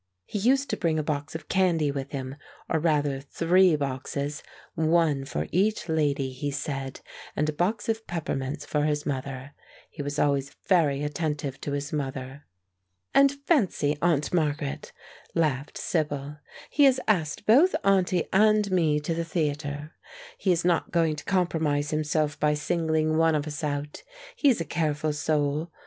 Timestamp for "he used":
0.25-0.67